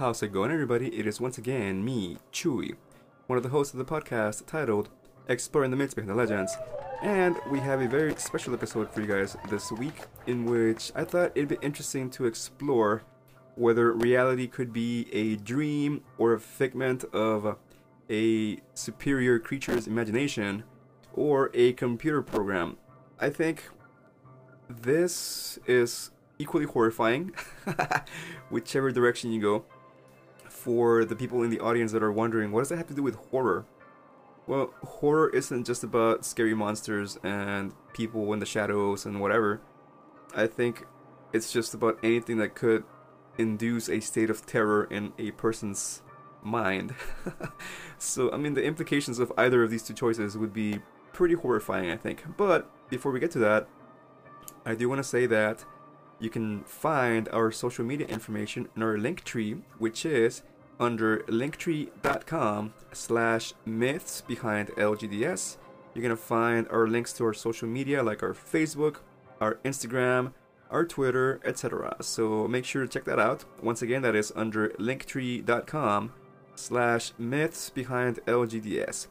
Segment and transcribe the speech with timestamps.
[0.00, 0.86] How's it going, everybody?
[0.98, 2.74] It is once again me, Chuy,
[3.26, 4.88] one of the hosts of the podcast titled
[5.28, 6.56] Exploring the Myths Behind the Legends.
[7.02, 11.04] And we have a very special episode for you guys this week in which I
[11.04, 13.02] thought it'd be interesting to explore
[13.56, 17.58] whether reality could be a dream or a figment of
[18.08, 20.64] a superior creature's imagination
[21.12, 22.78] or a computer program.
[23.18, 23.64] I think
[24.66, 27.34] this is equally horrifying,
[28.48, 29.66] whichever direction you go.
[30.62, 33.02] For the people in the audience that are wondering, what does that have to do
[33.02, 33.64] with horror?
[34.46, 39.62] Well, horror isn't just about scary monsters and people in the shadows and whatever.
[40.34, 40.86] I think
[41.32, 42.84] it's just about anything that could
[43.38, 46.02] induce a state of terror in a person's
[46.42, 46.94] mind.
[47.98, 50.80] so, I mean, the implications of either of these two choices would be
[51.14, 52.36] pretty horrifying, I think.
[52.36, 53.66] But before we get to that,
[54.66, 55.64] I do want to say that
[56.20, 60.42] you can find our social media information in our link tree, which is
[60.78, 65.56] under linktree.com slash myths behind LGDS.
[65.94, 68.96] You're going to find our links to our social media like our Facebook,
[69.40, 70.32] our Instagram,
[70.70, 71.96] our Twitter, etc.
[72.00, 73.44] So make sure to check that out.
[73.62, 76.12] Once again, that is under linktree.com
[76.54, 79.08] slash myths behind LGDS.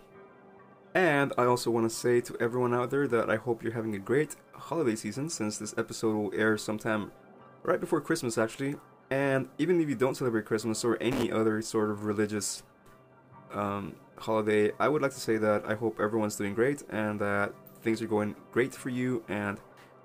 [0.96, 3.96] And I also want to say to everyone out there that I hope you're having
[3.96, 7.12] a great holiday season since this episode will air sometime
[7.64, 8.76] right before Christmas actually.
[9.10, 12.64] And even if you don't celebrate Christmas or any other sort of religious
[13.54, 17.54] um, holiday, I would like to say that I hope everyone's doing great and that
[17.82, 19.24] things are going great for you.
[19.28, 19.60] And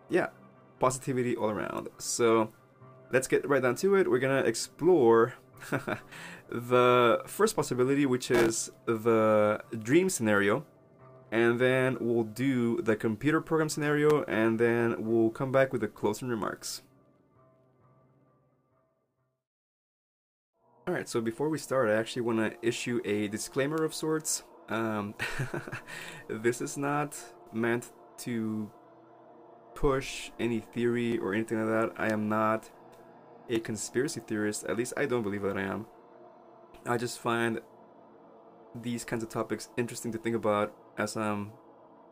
[0.08, 0.28] yeah,
[0.78, 1.88] positivity all around.
[1.98, 2.50] So
[3.12, 4.10] let's get right down to it.
[4.10, 5.34] We're gonna explore
[6.48, 10.64] the first possibility, which is the dream scenario.
[11.34, 15.88] And then we'll do the computer program scenario, and then we'll come back with the
[15.88, 16.82] closing remarks.
[20.86, 24.44] Alright, so before we start, I actually want to issue a disclaimer of sorts.
[24.68, 25.16] Um,
[26.28, 27.18] this is not
[27.52, 28.70] meant to
[29.74, 32.00] push any theory or anything like that.
[32.00, 32.70] I am not
[33.50, 35.86] a conspiracy theorist, at least I don't believe that I am.
[36.86, 37.60] I just find
[38.80, 41.52] these kinds of topics interesting to think about as I'm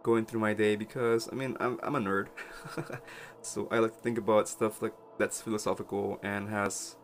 [0.03, 2.29] going through my day because I mean I'm I'm a nerd.
[3.43, 6.97] so I like to think about stuff like that's philosophical and has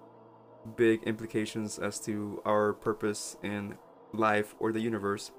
[0.77, 3.77] big implications as to our purpose in
[4.13, 5.31] life or the universe.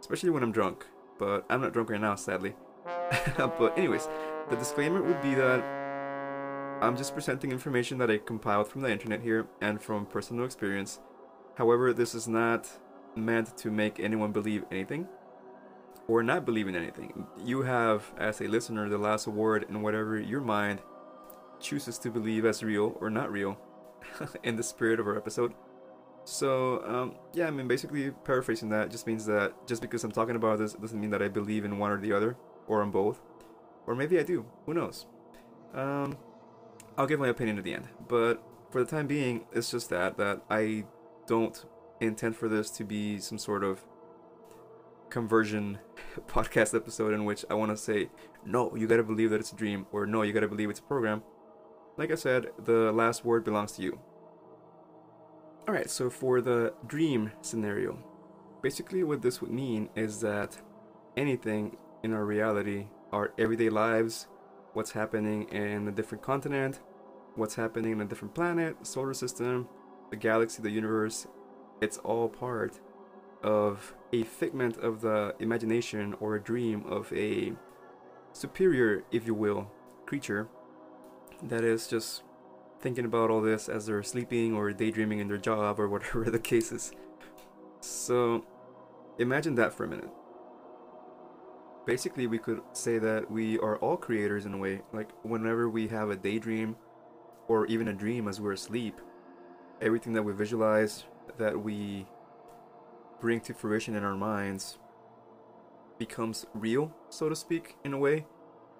[0.00, 0.86] Especially when I'm drunk.
[1.18, 2.54] But I'm not drunk right now, sadly.
[3.36, 4.08] but anyways,
[4.48, 5.60] the disclaimer would be that
[6.82, 10.98] I'm just presenting information that I compiled from the internet here and from personal experience.
[11.56, 12.70] However, this is not
[13.14, 15.06] meant to make anyone believe anything
[16.10, 17.26] or not believe in anything.
[17.44, 20.80] You have, as a listener, the last word in whatever your mind
[21.60, 23.56] chooses to believe as real or not real
[24.42, 25.54] in the spirit of our episode.
[26.24, 30.34] So, um, yeah, I mean, basically, paraphrasing that just means that just because I'm talking
[30.34, 33.20] about this doesn't mean that I believe in one or the other, or on both.
[33.86, 34.44] Or maybe I do.
[34.66, 35.06] Who knows?
[35.74, 36.18] Um,
[36.98, 37.88] I'll give my opinion at the end.
[38.08, 40.84] But for the time being, it's just that, that I
[41.26, 41.64] don't
[42.00, 43.84] intend for this to be some sort of
[45.10, 45.78] conversion
[46.28, 48.08] podcast episode in which I want to say,
[48.44, 50.84] no, you gotta believe that it's a dream, or no, you gotta believe it's a
[50.84, 51.22] program.
[51.96, 53.98] Like I said, the last word belongs to you.
[55.68, 57.98] Alright, so for the dream scenario,
[58.62, 60.60] basically what this would mean is that
[61.16, 64.28] anything in our reality, our everyday lives,
[64.72, 66.80] what's happening in a different continent,
[67.34, 69.68] what's happening in a different planet, solar system,
[70.10, 71.26] the galaxy, the universe,
[71.80, 72.80] it's all part
[73.42, 77.52] of a figment of the imagination or a dream of a
[78.32, 79.70] superior, if you will,
[80.06, 80.48] creature
[81.42, 82.22] that is just
[82.80, 86.38] thinking about all this as they're sleeping or daydreaming in their job or whatever the
[86.38, 86.92] case is.
[87.80, 88.44] So
[89.18, 90.10] imagine that for a minute.
[91.86, 94.82] Basically, we could say that we are all creators in a way.
[94.92, 96.76] Like, whenever we have a daydream
[97.48, 99.00] or even a dream as we're asleep,
[99.80, 101.04] everything that we visualize,
[101.38, 102.06] that we
[103.20, 104.78] bring to fruition in our minds,
[105.98, 108.26] becomes real, so to speak, in a way.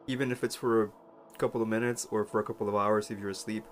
[0.06, 0.90] Even if it's for a
[1.38, 3.64] couple of minutes or for a couple of hours if you're asleep.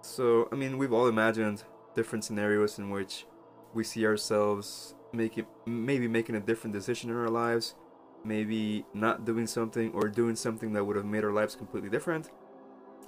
[0.00, 1.64] So, I mean, we've all imagined
[1.94, 3.26] different scenarios in which
[3.72, 7.74] we see ourselves making maybe making a different decision in our lives,
[8.24, 12.30] maybe not doing something or doing something that would have made our lives completely different,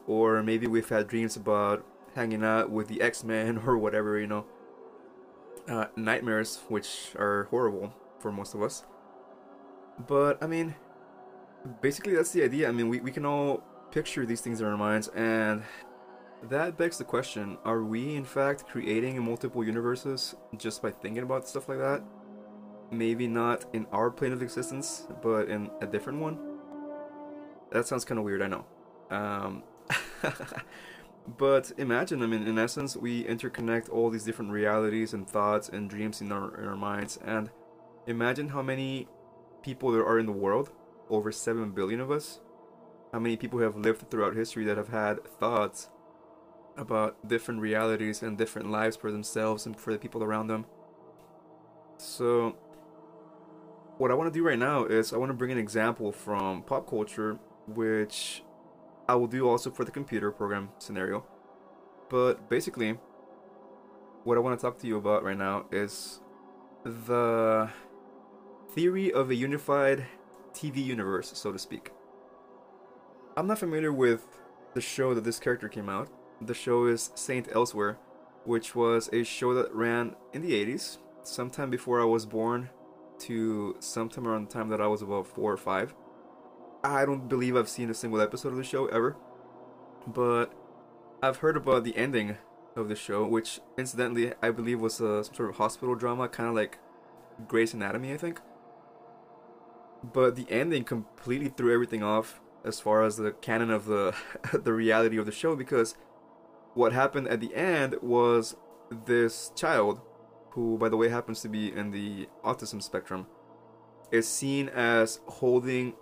[0.06, 1.84] or maybe we've had dreams about
[2.14, 4.46] hanging out with the X-Men or whatever, you know.
[5.68, 8.84] Uh, nightmares, which are horrible for most of us.
[10.06, 10.74] But I mean,
[11.80, 12.68] basically that's the idea.
[12.68, 15.62] I mean, we, we can all picture these things in our minds, and
[16.44, 21.48] that begs the question are we, in fact, creating multiple universes just by thinking about
[21.48, 22.02] stuff like that?
[22.90, 26.38] Maybe not in our plane of existence, but in a different one?
[27.72, 28.64] That sounds kind of weird, I know.
[29.10, 29.62] Um,
[31.38, 35.90] but imagine, I mean, in essence, we interconnect all these different realities and thoughts and
[35.90, 37.18] dreams in our, in our minds.
[37.24, 37.50] And
[38.06, 39.08] imagine how many
[39.62, 40.70] people there are in the world
[41.10, 42.40] over 7 billion of us.
[43.12, 45.88] How many people have lived throughout history that have had thoughts
[46.76, 50.66] about different realities and different lives for themselves and for the people around them.
[51.98, 52.56] So,
[53.98, 56.62] what I want to do right now is I want to bring an example from
[56.62, 58.42] pop culture, which
[59.08, 61.24] I will do also for the computer program scenario.
[62.08, 62.98] But basically,
[64.24, 66.20] what I want to talk to you about right now is
[66.84, 67.70] the
[68.72, 70.06] theory of a unified
[70.52, 71.90] TV universe, so to speak.
[73.36, 74.26] I'm not familiar with
[74.74, 76.08] the show that this character came out,
[76.40, 77.98] the show is Saint Elsewhere,
[78.44, 82.70] which was a show that ran in the 80s, sometime before I was born
[83.20, 85.94] to sometime around the time that I was about four or five.
[86.92, 89.16] I don't believe I've seen a single episode of the show ever,
[90.06, 90.52] but
[91.22, 92.36] I've heard about the ending
[92.76, 96.48] of the show, which incidentally I believe was a, some sort of hospital drama, kind
[96.48, 96.78] of like
[97.48, 98.40] Grey's Anatomy, I think.
[100.02, 104.14] But the ending completely threw everything off as far as the canon of the
[104.52, 105.94] the reality of the show because
[106.74, 108.56] what happened at the end was
[109.06, 110.00] this child,
[110.50, 113.26] who by the way happens to be in the autism spectrum,
[114.12, 115.94] is seen as holding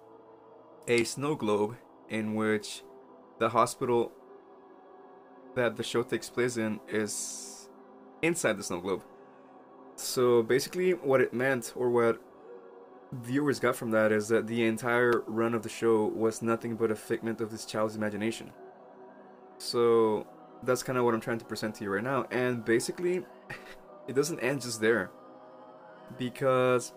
[0.87, 1.77] a snow globe
[2.09, 2.83] in which
[3.39, 4.13] the hospital
[5.55, 7.69] that the show takes place in is
[8.23, 9.03] inside the snow globe.
[9.97, 12.21] So basically, what it meant, or what
[13.13, 16.91] viewers got from that, is that the entire run of the show was nothing but
[16.91, 18.51] a figment of this child's imagination.
[19.59, 20.27] So
[20.65, 22.27] that's kind of what I'm trying to present to you right now.
[22.31, 23.25] And basically,
[24.09, 25.11] it doesn't end just there.
[26.19, 26.93] Because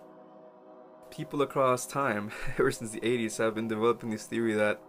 [1.10, 4.80] people across time, ever since the 80s, have been developing this theory that,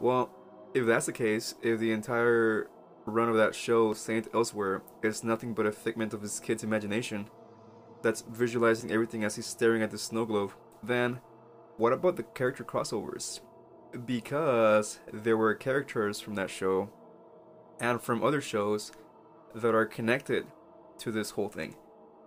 [0.00, 0.30] well,
[0.74, 2.68] if that's the case, if the entire
[3.06, 7.28] run of that show, Saint Elsewhere, is nothing but a figment of this kid's imagination
[8.02, 10.52] that's visualizing everything as he's staring at the snow globe,
[10.82, 11.20] then
[11.76, 13.40] what about the character crossovers?
[14.04, 16.90] Because there were characters from that show
[17.80, 18.92] and from other shows
[19.54, 20.46] that are connected
[20.98, 21.76] to this whole thing.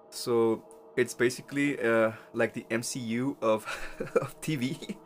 [0.10, 0.63] So
[0.95, 3.65] it's basically uh, like the MCU of,
[4.21, 4.97] of TV,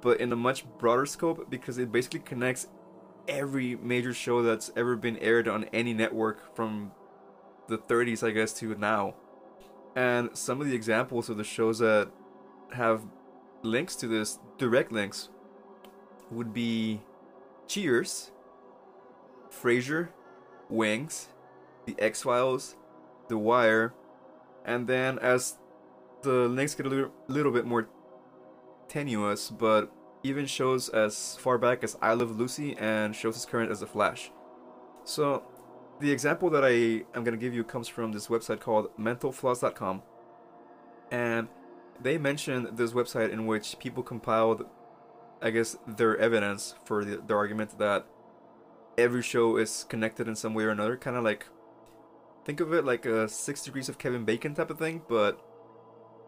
[0.00, 2.66] but in a much broader scope because it basically connects
[3.28, 6.92] every major show that's ever been aired on any network from
[7.68, 9.14] the 30s, I guess, to now.
[9.96, 12.10] And some of the examples of the shows that
[12.72, 13.04] have
[13.62, 15.28] links to this, direct links,
[16.30, 17.00] would be
[17.66, 18.30] Cheers,
[19.50, 20.08] Frasier,
[20.68, 21.28] Wings,
[21.86, 22.76] The X Files,
[23.28, 23.94] The Wire,
[24.64, 25.58] and then as
[26.22, 27.88] the links get a little, little bit more
[28.88, 33.70] tenuous, but even shows as far back as I Love Lucy and shows as current
[33.70, 34.30] as The Flash.
[35.04, 35.42] So,
[36.00, 40.02] the example that I am going to give you comes from this website called mentalfloss.com.
[41.10, 41.48] And
[42.00, 44.66] they mentioned this website in which people compiled,
[45.42, 48.06] I guess, their evidence for the, their argument that
[48.96, 50.96] every show is connected in some way or another.
[50.96, 51.46] Kind of like,
[52.50, 55.40] think of it like a Six Degrees of Kevin Bacon type of thing, but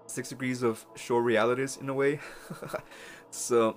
[0.07, 2.21] Six Degrees of show realities in a way.
[3.31, 3.77] so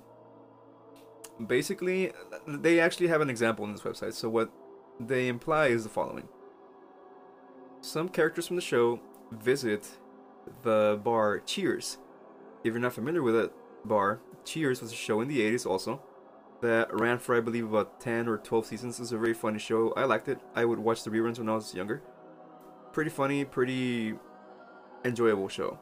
[1.44, 2.12] basically,
[2.46, 4.12] they actually have an example on this website.
[4.12, 4.52] So what
[5.00, 6.28] they imply is the following:
[7.80, 9.00] some characters from the show
[9.32, 9.98] visit
[10.62, 11.98] the bar Cheers.
[12.62, 13.52] If you're not familiar with it,
[13.84, 16.00] bar, Cheers was a show in the 80s also
[16.60, 19.00] that ran for I believe about 10 or 12 seasons.
[19.00, 19.92] It's a very funny show.
[19.96, 20.38] I liked it.
[20.54, 22.02] I would watch the reruns when I was younger.
[22.96, 24.14] Pretty funny, pretty
[25.04, 25.78] enjoyable show.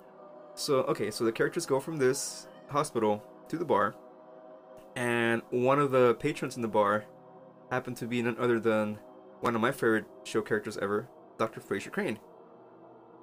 [0.56, 3.94] So, okay, so the characters go from this hospital to the bar,
[4.97, 7.04] and one of the patrons in the bar
[7.71, 8.99] happened to be none other than
[9.42, 11.61] one of my favorite show characters ever, Dr.
[11.61, 12.18] Frasier Crane.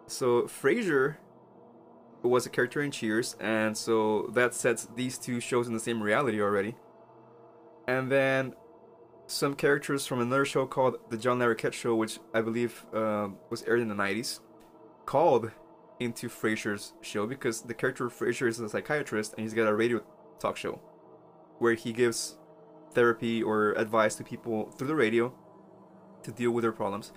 [0.07, 1.17] So, Frasier
[2.23, 6.01] was a character in Cheers, and so that sets these two shows in the same
[6.01, 6.77] reality already.
[7.89, 8.55] And then
[9.31, 13.63] some characters from another show called The John Larroquette Show, which I believe uh, was
[13.63, 14.41] aired in the 90s,
[15.05, 15.51] called
[15.99, 19.73] into Frasier's show because the character of Frasier is a psychiatrist and he's got a
[19.73, 20.01] radio
[20.39, 20.81] talk show
[21.59, 22.37] where he gives
[22.93, 25.33] therapy or advice to people through the radio
[26.23, 27.13] to deal with their problems.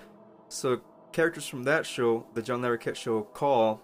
[0.49, 3.81] So characters from that show, the John Larroquette show, call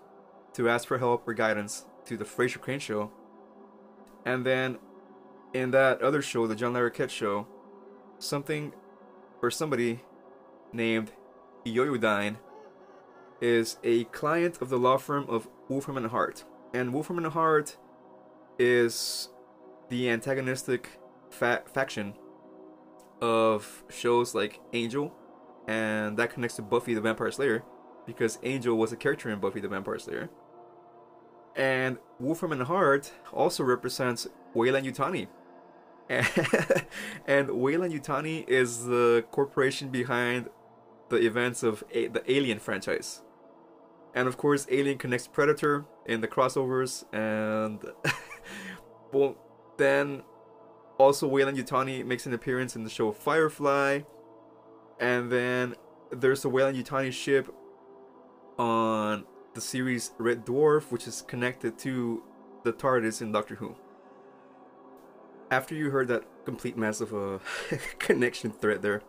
[0.52, 3.10] to ask for help or guidance to the Frasier Crane show.
[4.24, 4.78] And then
[5.52, 7.48] in that other show, the John Larroquette show,
[8.20, 8.72] something
[9.42, 10.00] or somebody
[10.72, 11.12] named
[11.64, 12.36] Yoyodyne
[13.40, 16.44] is a client of the law firm of Wolfram and Hart.
[16.72, 17.76] And Wolfram and Hart
[18.58, 19.28] is
[19.88, 21.00] the antagonistic
[21.30, 22.14] fa- faction
[23.20, 25.12] of shows like Angel,
[25.66, 27.64] and that connects to Buffy the Vampire Slayer
[28.06, 30.30] because Angel was a character in Buffy the Vampire Slayer.
[31.56, 35.28] And Wolfram and Hart also represents Weyland-Yutani.
[37.26, 40.48] and Weyland-Yutani is the corporation behind
[41.08, 43.22] the events of a- the Alien franchise.
[44.14, 47.80] And of course, Alien connects Predator in the crossovers, and
[49.12, 49.36] well,
[49.76, 50.22] then
[50.98, 54.00] also Weyland-Yutani makes an appearance in the show Firefly,
[54.98, 55.76] and then
[56.10, 57.54] there's a Weyland-Yutani ship
[58.58, 59.24] on
[59.54, 62.24] the series Red Dwarf, which is connected to
[62.64, 63.76] the TARDIS in Doctor Who.
[65.50, 67.40] After you heard that complete mess of a
[67.98, 69.02] connection thread there,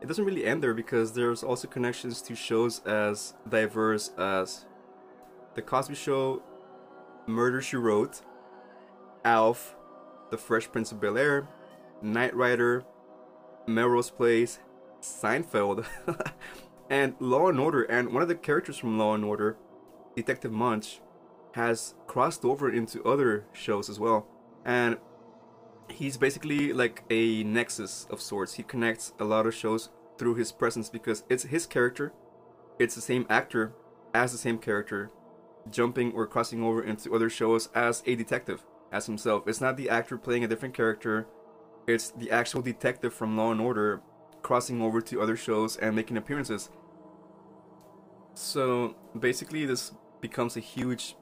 [0.00, 4.66] it doesn't really end there because there's also connections to shows as diverse as
[5.54, 6.42] The Cosby Show,
[7.26, 8.22] Murder She Wrote,
[9.24, 9.74] Alf,
[10.30, 11.48] The Fresh Prince of Bel Air,
[12.02, 12.84] Knight Rider,
[13.66, 14.60] Melrose Place,
[15.02, 15.84] Seinfeld,
[16.90, 17.82] and Law and Order.
[17.82, 19.56] And one of the characters from Law and Order,
[20.16, 21.00] Detective Munch,
[21.54, 24.26] has crossed over into other shows as well.
[24.64, 24.98] And
[25.90, 28.54] he's basically like a nexus of sorts.
[28.54, 32.12] He connects a lot of shows through his presence because it's his character,
[32.78, 33.72] it's the same actor
[34.14, 35.10] as the same character,
[35.70, 39.46] jumping or crossing over into other shows as a detective, as himself.
[39.46, 41.26] It's not the actor playing a different character,
[41.86, 44.02] it's the actual detective from Law and Order
[44.42, 46.70] crossing over to other shows and making appearances.
[48.34, 51.16] So basically, this becomes a huge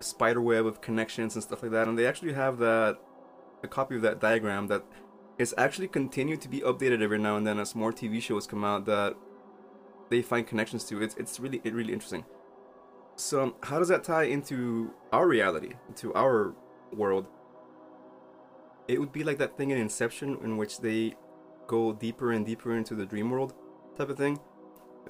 [0.00, 2.98] spider web of connections and stuff like that, and they actually have that
[3.62, 4.84] a copy of that diagram that
[5.38, 8.64] is actually continued to be updated every now and then as more TV shows come
[8.64, 9.14] out that
[10.10, 11.02] they find connections to.
[11.02, 12.24] It's it's really it really interesting.
[13.16, 16.54] So um, how does that tie into our reality, into our
[16.92, 17.28] world?
[18.88, 21.16] It would be like that thing in Inception in which they
[21.66, 23.54] go deeper and deeper into the dream world
[23.96, 24.40] type of thing.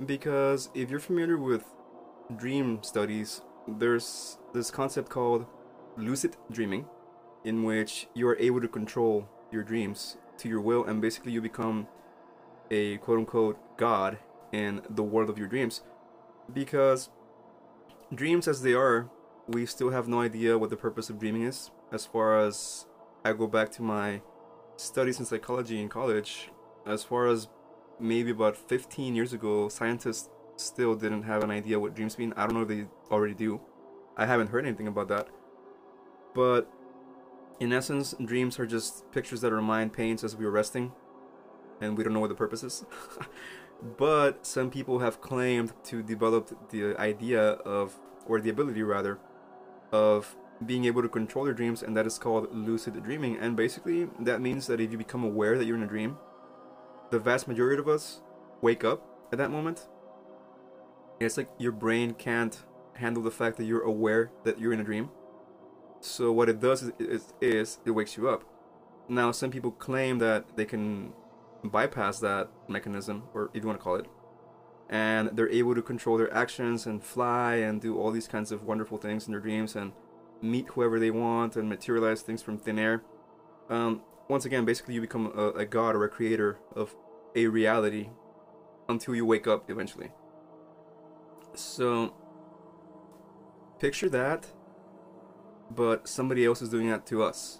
[0.06, 1.64] Because if you're familiar with
[2.36, 5.46] dream studies, there's this concept called
[5.96, 6.86] lucid dreaming,
[7.44, 11.40] in which you are able to control your dreams to your will, and basically you
[11.40, 11.86] become
[12.70, 14.18] a quote unquote god
[14.52, 15.82] in the world of your dreams.
[16.52, 17.10] Because
[18.14, 19.10] dreams as they are,
[19.46, 21.70] we still have no idea what the purpose of dreaming is.
[21.92, 22.86] As far as
[23.24, 24.22] I go back to my
[24.76, 26.50] studies in psychology in college,
[26.86, 27.48] as far as
[27.98, 32.32] maybe about 15 years ago, scientists still didn't have an idea what dreams mean.
[32.36, 33.60] I don't know if they already do.
[34.16, 35.28] I haven't heard anything about that.
[36.34, 36.70] But
[37.60, 40.92] in essence, dreams are just pictures that our mind paints as we are resting,
[41.80, 42.84] and we don't know what the purpose is.
[43.98, 49.18] but some people have claimed to develop the idea of, or the ability rather,
[49.92, 53.36] of being able to control your dreams, and that is called lucid dreaming.
[53.36, 56.16] And basically, that means that if you become aware that you're in a dream,
[57.10, 58.22] the vast majority of us
[58.62, 59.86] wake up at that moment.
[61.18, 62.58] It's like your brain can't
[62.94, 65.10] handle the fact that you're aware that you're in a dream.
[66.00, 68.44] So what it does is, is, is it wakes you up.
[69.08, 71.12] Now, some people claim that they can
[71.64, 74.06] bypass that mechanism, or if you want to call it,
[74.88, 78.64] and they're able to control their actions and fly and do all these kinds of
[78.64, 79.92] wonderful things in their dreams and
[80.42, 83.02] meet whoever they want and materialize things from thin air.
[83.68, 86.94] Um, once again, basically, you become a, a god or a creator of
[87.34, 88.08] a reality
[88.88, 90.10] until you wake up eventually.
[91.54, 92.14] So,
[93.78, 94.46] picture that,
[95.74, 97.58] but somebody else is doing that to us.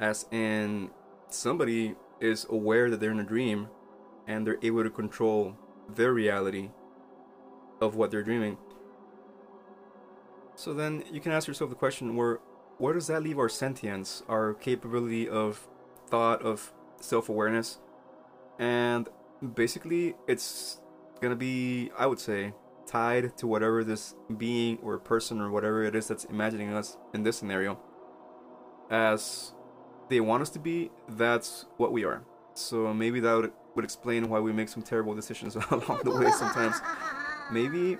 [0.00, 0.90] As in,
[1.28, 3.68] somebody is aware that they're in a dream
[4.26, 5.56] and they're able to control
[5.88, 6.70] their reality
[7.80, 8.56] of what they're dreaming.
[10.56, 12.40] So then you can ask yourself the question where
[12.78, 15.68] where does that leave our sentience, our capability of
[16.08, 17.78] thought, of self-awareness?
[18.58, 19.08] And
[19.54, 20.80] basically it's
[21.20, 22.52] gonna be, I would say,
[22.86, 27.22] tied to whatever this being or person or whatever it is that's imagining us in
[27.22, 27.78] this scenario.
[28.90, 29.52] As
[30.08, 32.22] they want us to be, that's what we are.
[32.54, 36.30] So maybe that would, would explain why we make some terrible decisions along the way
[36.30, 36.76] sometimes.
[37.50, 37.98] Maybe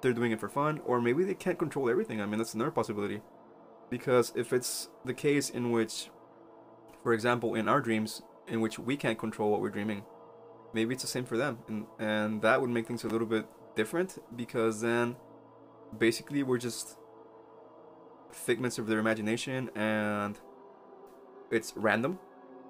[0.00, 2.20] they're doing it for fun, or maybe they can't control everything.
[2.20, 3.20] I mean, that's another possibility.
[3.90, 6.10] Because if it's the case in which,
[7.02, 10.04] for example, in our dreams, in which we can't control what we're dreaming,
[10.72, 11.58] maybe it's the same for them.
[11.68, 15.16] And, and that would make things a little bit different because then
[15.98, 16.96] basically we're just
[18.32, 20.38] figments of their imagination and
[21.50, 22.18] it's random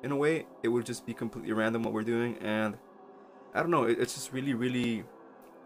[0.02, 0.46] in a way.
[0.62, 2.78] It would just be completely random what we're doing, and
[3.54, 3.84] I don't know.
[3.84, 5.04] It's just really, really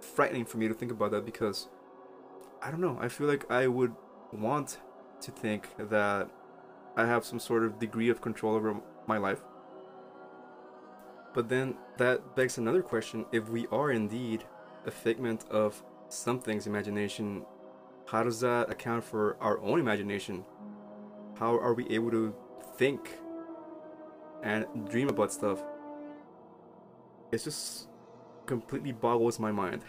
[0.00, 1.68] frightening for me to think about that because
[2.62, 2.98] I don't know.
[3.00, 3.94] I feel like I would
[4.32, 4.78] want
[5.20, 6.28] to think that
[6.96, 9.42] I have some sort of degree of control over my life.
[11.32, 14.44] But then that begs another question if we are indeed
[14.86, 17.44] a figment of something's imagination,
[18.06, 20.44] how does that account for our own imagination?
[21.38, 22.34] How are we able to
[22.76, 23.18] think
[24.42, 25.62] and dream about stuff?
[27.32, 27.88] It just
[28.46, 29.82] completely boggles my mind.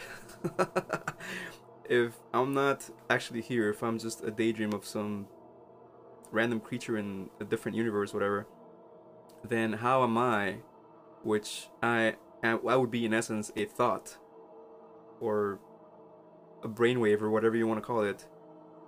[1.90, 5.28] if I'm not actually here, if I'm just a daydream of some
[6.32, 8.48] random creature in a different universe, whatever,
[9.44, 10.58] then how am I,
[11.24, 14.18] which I I would be in essence a thought,
[15.26, 15.60] or
[16.64, 18.28] a brainwave or whatever you want to call it,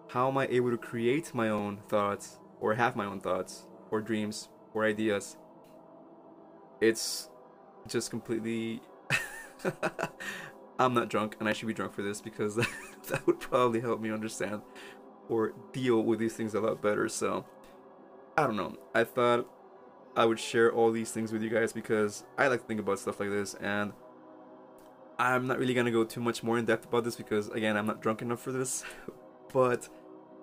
[0.09, 4.01] how am I able to create my own thoughts or have my own thoughts or
[4.01, 5.37] dreams or ideas?
[6.79, 7.29] It's
[7.87, 8.81] just completely.
[10.79, 12.55] I'm not drunk, and I should be drunk for this because
[13.07, 14.61] that would probably help me understand
[15.27, 17.09] or deal with these things a lot better.
[17.09, 17.45] So,
[18.37, 18.77] I don't know.
[18.93, 19.49] I thought
[20.15, 22.99] I would share all these things with you guys because I like to think about
[22.99, 23.91] stuff like this, and
[25.19, 27.87] I'm not really gonna go too much more in depth about this because, again, I'm
[27.87, 28.83] not drunk enough for this.
[29.53, 29.89] but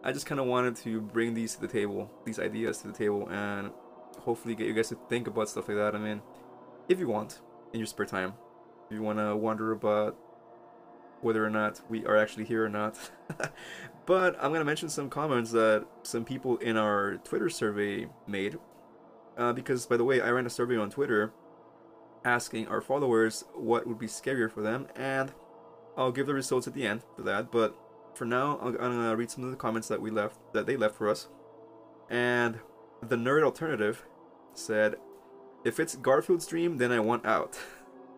[0.02, 2.92] I just kind of wanted to bring these to the table, these ideas to the
[2.92, 3.70] table, and
[4.20, 5.94] hopefully get you guys to think about stuff like that.
[5.94, 6.22] I mean,
[6.88, 7.40] if you want,
[7.72, 8.34] in your spare time,
[8.86, 10.16] if you want to wonder about
[11.20, 12.98] whether or not we are actually here or not.
[14.06, 18.58] but I'm to mention some comments that some people in our Twitter survey made.
[19.36, 21.32] Uh, because, by the way, I ran a survey on Twitter
[22.24, 25.32] asking our followers what would be scarier for them, and
[25.96, 27.50] I'll give the results at the end for that.
[27.50, 27.76] But
[28.14, 30.96] for now, I'm gonna read some of the comments that we left that they left
[30.96, 31.28] for us.
[32.08, 32.60] And
[33.00, 34.06] the nerd alternative
[34.54, 34.96] said,
[35.64, 37.58] "If it's Garfield's dream, then I want out."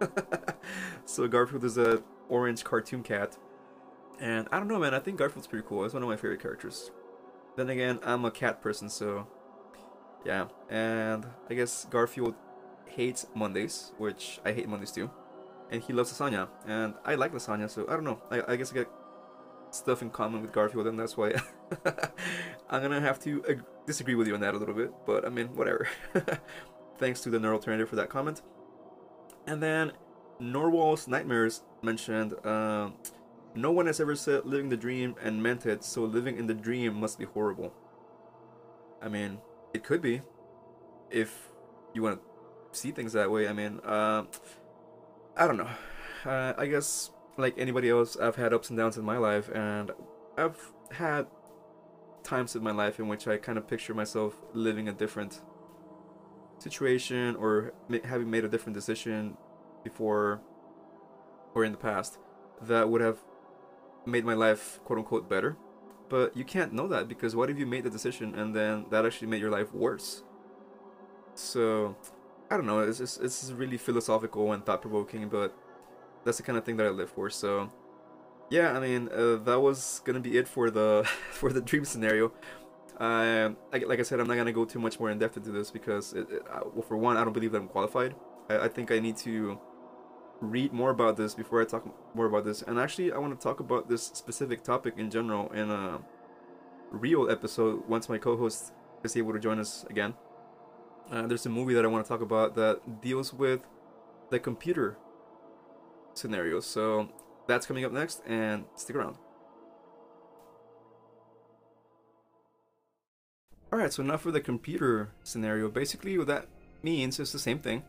[1.05, 3.39] so Garfield is a orange cartoon cat.
[4.19, 4.95] And I don't know, man.
[4.95, 5.85] I think Garfield's pretty cool.
[5.85, 6.91] It's one of my favorite characters.
[7.57, 9.27] Then again, I'm a cat person, so
[10.25, 10.49] yeah.
[10.69, 12.35] And I guess Garfield
[12.87, 15.11] hates Mondays, which I hate Mondays too.
[15.71, 18.23] And he loves lasagna, and I like lasagna, so I don't know.
[18.31, 18.89] I, I guess I get
[19.71, 21.35] stuff in common with Garfield, and that's why
[22.71, 24.93] I'm gonna have to ag- disagree with you on that a little bit.
[25.05, 25.89] But I mean, whatever.
[26.99, 28.43] Thanks to the Nerd Alternative for that comment.
[29.47, 29.93] And then
[30.41, 32.91] Norwal's Nightmares mentioned, uh,
[33.55, 36.55] no one has ever said living the dream and meant it, so living in the
[36.55, 37.73] dream must be horrible.
[39.03, 39.39] I mean,
[39.75, 40.23] it could be.
[41.11, 41.49] If
[41.95, 42.26] you want to
[42.77, 44.25] see things that way, I mean, uh,
[45.37, 45.69] I don't know.
[46.25, 49.91] Uh, I guess, like anybody else, I've had ups and downs in my life, and
[50.37, 51.27] I've had
[52.23, 55.41] times in my life in which I kind of picture myself living a different
[56.59, 57.73] situation or
[58.05, 59.37] having made a different decision
[59.85, 60.41] before
[61.55, 62.19] or in the past
[62.63, 63.19] that would have
[64.05, 65.57] made my life quote unquote better.
[66.09, 69.05] But you can't know that because what if you made the decision and then that
[69.05, 70.23] actually made your life worse?
[71.35, 71.97] So
[72.51, 72.81] I don't know.
[72.81, 75.55] It's just, it's really philosophical and thought provoking, but
[76.25, 77.31] that's the kind of thing that I live for.
[77.31, 77.71] So
[78.51, 82.33] yeah, I mean uh, that was gonna be it for the for the dream scenario.
[82.99, 85.71] Uh, like I said, I'm not gonna go too much more in depth into this
[85.71, 88.15] because, it, it, well, for one, I don't believe that I'm qualified.
[88.49, 89.59] I, I think I need to
[90.41, 92.63] read more about this before I talk more about this.
[92.63, 96.01] And actually, I want to talk about this specific topic in general in a
[96.91, 98.73] real episode once my co-host
[99.05, 100.15] is able to join us again.
[101.11, 103.61] Uh, there's a movie that I want to talk about that deals with
[104.31, 104.97] the computer
[106.15, 106.61] scenario.
[106.61, 107.09] So
[107.47, 109.17] that's coming up next, and stick around.
[113.73, 115.69] Alright, so now for the computer scenario.
[115.69, 116.47] Basically, what that
[116.83, 117.83] means is the same thing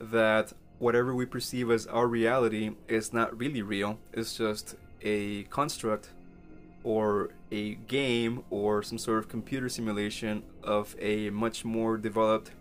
[0.00, 6.10] that whatever we perceive as our reality is not really real, it's just a construct
[6.86, 12.52] or a game or some sort of computer simulation of a much more developed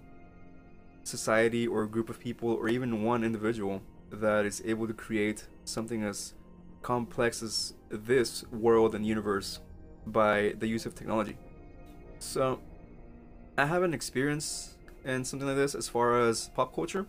[1.03, 6.03] society or group of people or even one individual that is able to create something
[6.03, 6.33] as
[6.81, 9.59] complex as this world and universe
[10.07, 11.37] by the use of technology.
[12.17, 12.59] So,
[13.59, 17.05] I have an experience in something like this as far as pop culture.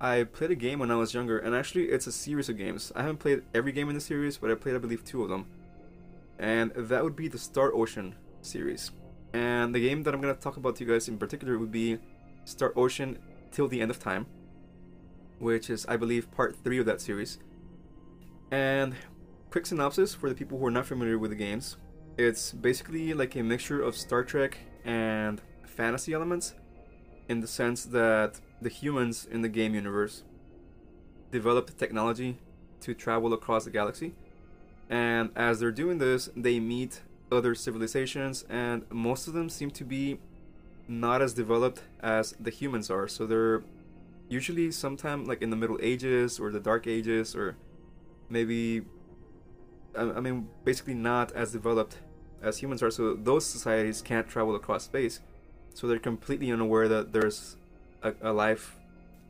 [0.00, 2.92] I played a game when I was younger, and actually, it's a series of games.
[2.94, 5.28] I haven't played every game in the series, but I played, I believe, two of
[5.28, 5.46] them.
[6.38, 8.90] And that would be the Star Ocean series.
[9.32, 11.98] And the game that I'm to talk about to you guys in particular would be
[12.44, 13.18] Star Ocean
[13.50, 14.26] Till the End of Time,
[15.38, 17.38] which is, I believe, part three of that series.
[18.50, 18.94] And
[19.50, 21.76] quick synopsis for the people who are not familiar with the games
[22.16, 26.54] it's basically like a mixture of Star Trek and fantasy elements
[27.28, 30.22] in the sense that the humans in the game universe
[31.32, 32.38] developed technology
[32.80, 34.14] to travel across the galaxy.
[34.88, 37.00] And as they're doing this, they meet
[37.32, 40.18] other civilizations, and most of them seem to be
[40.86, 43.08] not as developed as the humans are.
[43.08, 43.62] So they're
[44.28, 47.56] usually sometime like in the Middle Ages or the Dark Ages, or
[48.28, 48.82] maybe,
[49.96, 51.98] I mean, basically not as developed
[52.42, 52.90] as humans are.
[52.90, 55.20] So those societies can't travel across space.
[55.72, 57.56] So they're completely unaware that there's
[58.02, 58.76] a, a life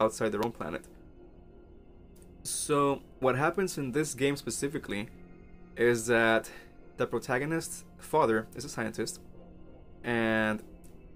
[0.00, 0.84] outside their own planet.
[2.42, 5.08] So what happens in this game specifically
[5.76, 6.50] is that
[6.96, 9.20] the protagonist's father is a scientist,
[10.02, 10.62] and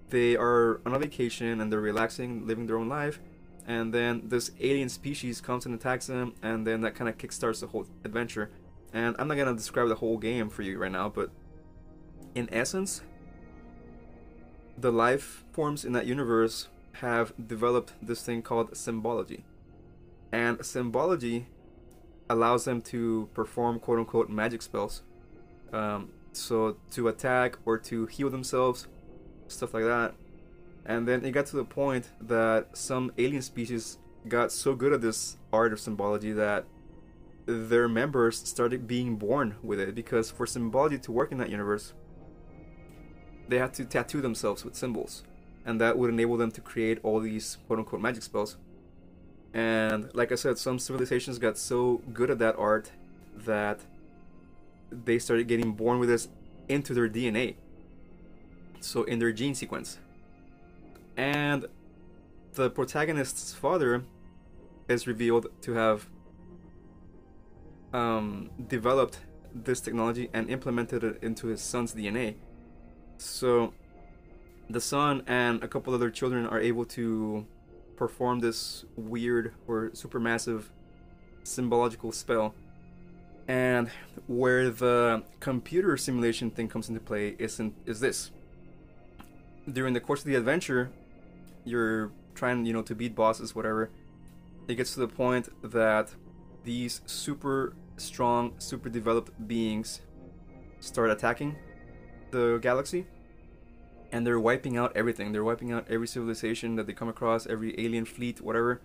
[0.09, 3.19] they are on a vacation and they're relaxing, living their own life,
[3.67, 7.59] and then this alien species comes and attacks them, and then that kind of kickstarts
[7.59, 8.49] the whole adventure.
[8.93, 11.29] And I'm not gonna describe the whole game for you right now, but
[12.33, 13.01] in essence,
[14.77, 19.43] the life forms in that universe have developed this thing called symbology.
[20.31, 21.47] And symbology
[22.29, 25.01] allows them to perform quote unquote magic spells.
[25.73, 28.87] Um, so to attack or to heal themselves,
[29.47, 30.13] stuff like that.
[30.85, 35.01] And then it got to the point that some alien species got so good at
[35.01, 36.65] this art of symbology that
[37.45, 41.93] their members started being born with it because for symbology to work in that universe,
[43.47, 45.23] they had to tattoo themselves with symbols,
[45.65, 48.57] and that would enable them to create all these quote unquote magic spells.
[49.53, 52.91] And like I said, some civilizations got so good at that art
[53.35, 53.79] that
[54.91, 56.27] they started getting born with this
[56.67, 57.55] into their DNA.
[58.79, 59.99] So in their gene sequence.
[61.17, 61.65] And
[62.53, 64.03] the protagonist's father
[64.87, 66.07] is revealed to have
[67.93, 69.19] um, developed
[69.53, 72.35] this technology and implemented it into his son's DNA.
[73.17, 73.73] So
[74.69, 77.45] the son and a couple other children are able to
[77.99, 80.63] perform this weird or supermassive
[81.43, 82.55] symbological spell.
[83.47, 83.89] And
[84.27, 88.31] where the computer simulation thing comes into play is in, is this.
[89.69, 90.91] During the course of the adventure,
[91.65, 93.89] you're trying, you know, to beat bosses, whatever.
[94.69, 96.09] It gets to the point that
[96.63, 99.99] these super strong, super developed beings
[100.79, 101.57] start attacking
[102.31, 103.05] the galaxy
[104.11, 105.31] and they're wiping out everything.
[105.31, 108.81] They're wiping out every civilization that they come across, every alien fleet, whatever.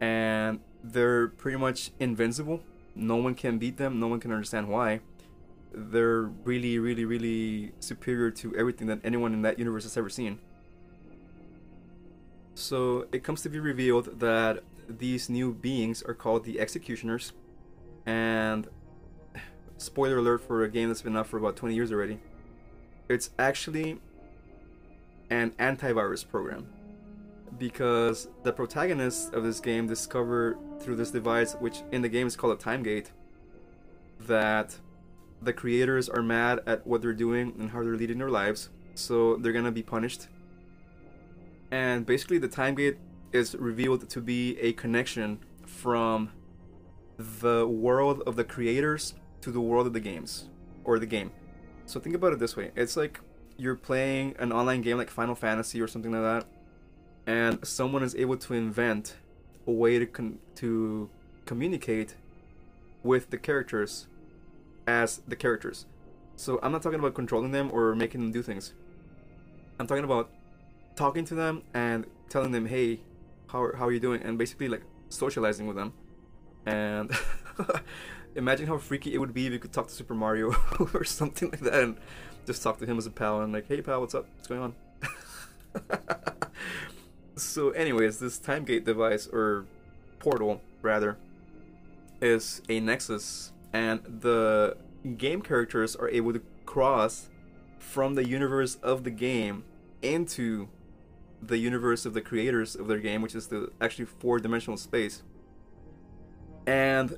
[0.00, 2.60] And they're pretty much invincible.
[2.94, 4.00] No one can beat them.
[4.00, 5.00] No one can understand why.
[5.72, 10.38] They're really, really, really superior to everything that anyone in that universe has ever seen.
[12.54, 17.32] So it comes to be revealed that these new beings are called the Executioners.
[18.06, 18.68] And
[19.76, 22.20] spoiler alert for a game that's been out for about 20 years already.
[23.08, 24.00] It's actually
[25.30, 26.68] an antivirus program
[27.58, 32.36] because the protagonists of this game discover through this device, which in the game is
[32.36, 33.12] called a time gate,
[34.20, 34.78] that
[35.42, 39.36] the creators are mad at what they're doing and how they're leading their lives, so
[39.36, 40.28] they're gonna be punished.
[41.70, 42.98] And basically, the time gate
[43.32, 46.30] is revealed to be a connection from
[47.16, 50.48] the world of the creators to the world of the games
[50.84, 51.30] or the game.
[51.86, 53.20] So think about it this way: it's like
[53.60, 56.46] you're playing an online game like Final Fantasy or something like that,
[57.26, 59.16] and someone is able to invent
[59.66, 61.10] a way to con- to
[61.44, 62.14] communicate
[63.02, 64.06] with the characters
[64.86, 65.86] as the characters.
[66.36, 68.72] So I'm not talking about controlling them or making them do things.
[69.78, 70.30] I'm talking about
[70.96, 73.00] talking to them and telling them, "Hey,
[73.48, 75.92] how are, how are you doing?" and basically like socializing with them.
[76.64, 77.10] And
[78.34, 80.54] imagine how freaky it would be if you could talk to Super Mario
[80.94, 81.96] or something like that and
[82.50, 84.26] just talk to him as a pal and like, hey pal, what's up?
[84.34, 84.74] What's going on?
[87.36, 89.66] so, anyways, this time gate device or
[90.18, 91.16] portal rather
[92.20, 94.76] is a nexus, and the
[95.16, 97.28] game characters are able to cross
[97.78, 99.62] from the universe of the game
[100.02, 100.68] into
[101.40, 105.22] the universe of the creators of their game, which is the actually four dimensional space.
[106.66, 107.16] And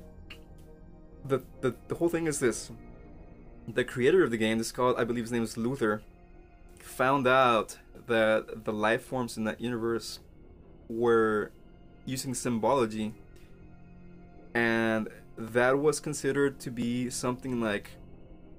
[1.25, 2.69] the, the the whole thing is this
[3.67, 6.01] the creator of the game, this called, I believe his name is Luther,
[6.79, 10.19] found out that the life forms in that universe
[10.89, 11.51] were
[12.05, 13.13] using symbology,
[14.53, 17.91] and that was considered to be something like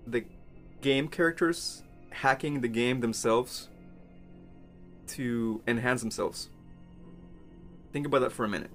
[0.07, 0.25] the
[0.81, 3.69] game characters hacking the game themselves
[5.07, 6.49] to enhance themselves.
[7.93, 8.71] Think about that for a minute.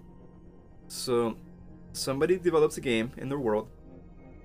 [0.87, 1.37] So,
[1.91, 3.67] somebody develops a game in their world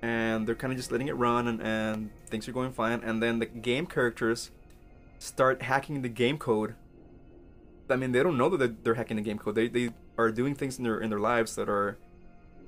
[0.04, 3.22] and they're kind of just letting it run and, and things are going fine and
[3.22, 4.50] then the game characters
[5.18, 6.74] start hacking the game code
[7.90, 9.54] I mean, they don't know that they're hacking the game code.
[9.54, 11.98] They they are doing things in their in their lives that are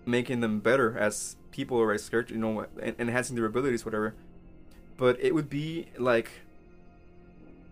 [0.05, 2.67] making them better as people or as characters, you know,
[2.99, 4.15] enhancing their abilities, whatever.
[4.97, 6.31] But it would be like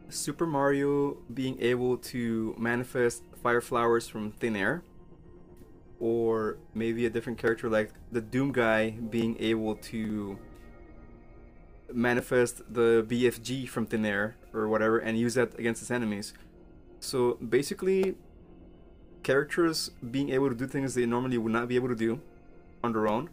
[0.09, 4.83] Super Mario being able to manifest fire flowers from thin air,
[6.05, 10.39] or maybe a different character like the Doom guy being able to
[11.91, 16.35] manifest the BFG from thin air or whatever and use that against his enemies.
[17.01, 18.17] So basically,
[19.23, 22.21] characters being able to do things they normally would not be able to do
[22.83, 23.31] on their own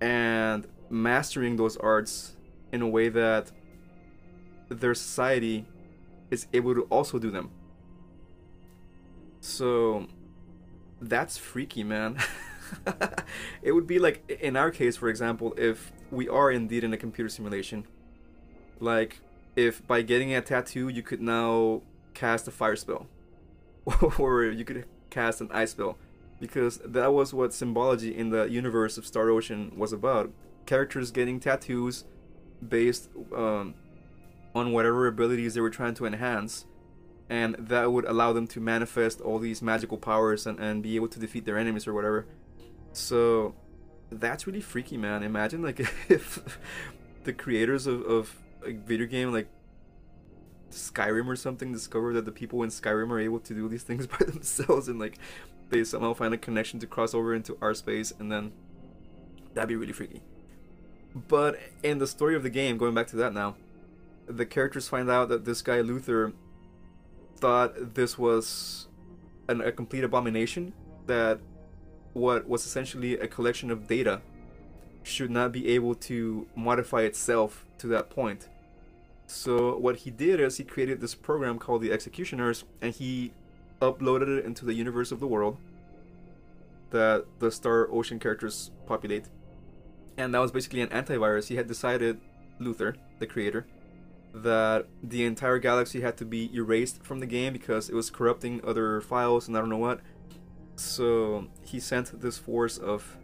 [0.00, 2.34] and mastering those arts
[2.72, 3.52] in a way that
[4.68, 5.64] their society
[6.28, 7.52] is able to also do them.
[9.40, 10.08] So
[11.00, 12.18] that's freaky, man.
[13.62, 16.96] it would be like in our case, for example, if we are indeed in a
[16.96, 17.86] computer simulation,
[18.80, 19.20] like
[19.56, 21.82] if by getting a tattoo you could now
[22.14, 23.06] cast a fire spell,
[24.18, 25.98] or you could cast an ice spell,
[26.40, 30.30] because that was what symbology in the universe of Star Ocean was about.
[30.66, 32.04] Characters getting tattoos
[32.66, 33.74] based um,
[34.54, 36.66] on whatever abilities they were trying to enhance
[37.30, 41.08] and that would allow them to manifest all these magical powers and, and be able
[41.08, 42.26] to defeat their enemies or whatever.
[42.92, 43.54] So
[44.10, 45.22] that's really freaky man.
[45.22, 46.58] Imagine like if
[47.24, 49.48] the creators of, of a video game like
[50.70, 54.06] skyrim or something discover that the people in skyrim are able to do these things
[54.06, 55.18] by themselves and like
[55.70, 58.52] they somehow find a connection to cross over into our space and then
[59.54, 60.22] that'd be really freaky.
[61.14, 63.56] But in the story of the game going back to that now
[64.26, 66.32] the characters find out that this guy Luther
[67.38, 68.88] thought this was
[69.48, 70.72] an, a complete abomination.
[71.06, 71.40] That
[72.12, 74.20] what was essentially a collection of data
[75.02, 78.48] should not be able to modify itself to that point.
[79.26, 83.32] So what he did is he created this program called the Executioners, and he
[83.80, 85.56] uploaded it into the universe of the world
[86.90, 89.26] that the Star Ocean characters populate.
[90.16, 91.48] And that was basically an antivirus.
[91.48, 92.20] He had decided,
[92.58, 93.66] Luther, the creator,
[94.34, 98.60] that the entire galaxy had to be erased from the game because it was corrupting
[98.64, 100.00] other files and I don't know what.
[100.76, 103.16] So he sent this force of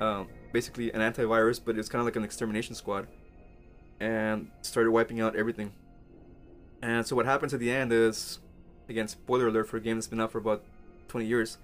[0.00, 3.06] um, basically an antivirus, but it's kind of like an extermination squad,
[4.00, 5.72] and started wiping out everything.
[6.82, 8.38] And so what happens at the end is,
[8.88, 10.64] again, spoiler alert for a game that's been out for about
[11.08, 11.58] 20 years.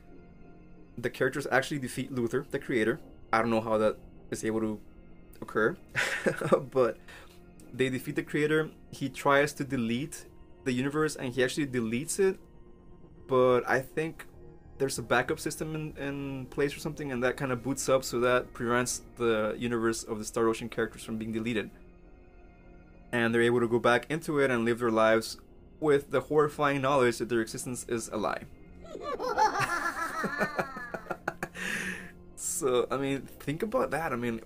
[0.98, 3.00] The characters actually defeat Luther, the creator.
[3.32, 3.96] I don't know how that
[4.30, 4.80] is able to
[5.40, 5.76] occur,
[6.70, 6.98] but
[7.76, 8.70] they defeat the creator.
[8.90, 10.26] He tries to delete
[10.64, 12.38] the universe and he actually deletes it.
[13.26, 14.26] But I think
[14.78, 18.04] there's a backup system in, in place or something, and that kind of boots up
[18.04, 21.70] so that prevents the universe of the Star Ocean characters from being deleted.
[23.12, 25.38] And they're able to go back into it and live their lives
[25.80, 28.42] with the horrifying knowledge that their existence is a lie.
[32.36, 34.12] so, I mean, think about that.
[34.12, 34.40] I mean,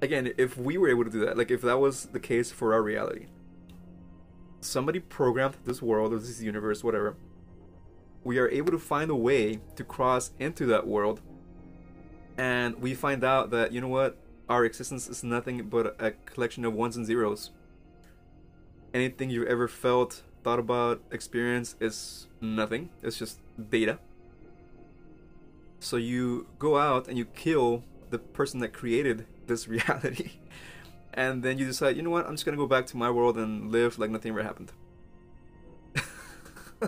[0.00, 2.72] again, if we were able to do that, like if that was the case for
[2.72, 3.26] our reality,
[4.60, 7.16] somebody programmed this world or this universe, whatever,
[8.24, 11.20] we are able to find a way to cross into that world,
[12.36, 14.16] and we find out that you know what,
[14.48, 17.50] our existence is nothing but a collection of ones and zeros.
[18.94, 22.88] Anything you've ever felt, thought about, experienced is nothing.
[23.02, 23.98] It's just data.
[25.80, 30.32] So you go out and you kill the person that created this reality.
[31.14, 33.36] And then you decide, you know what, I'm just gonna go back to my world
[33.36, 34.72] and live like nothing ever happened.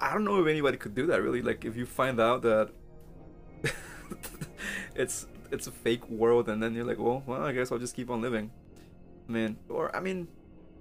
[0.00, 1.42] I don't know if anybody could do that really.
[1.42, 2.70] Like if you find out that
[4.94, 7.96] it's it's a fake world and then you're like, well, well, I guess I'll just
[7.96, 8.50] keep on living.
[9.28, 10.28] I mean, or I mean,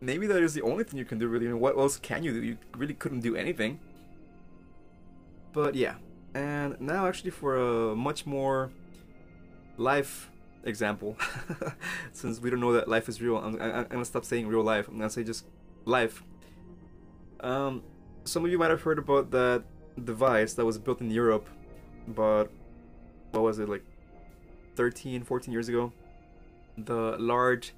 [0.02, 1.48] maybe that is the only thing you can do really.
[1.48, 2.44] I mean, what else can you do?
[2.44, 3.80] You really couldn't do anything.
[5.54, 5.96] But yeah,
[6.34, 8.70] and now actually for a much more
[9.78, 10.30] life
[10.64, 11.18] example,
[12.14, 14.88] since we don't know that life is real, I'm, I'm, gonna stop saying real life.
[14.88, 15.46] I'm gonna say just
[15.86, 16.24] life.
[17.40, 17.84] Um,
[18.24, 19.64] some of you might have heard about that
[20.04, 21.48] device that was built in Europe,
[22.08, 22.46] but
[23.32, 23.84] what was it like
[24.76, 25.92] 13, 14 years ago?
[26.78, 27.74] The Large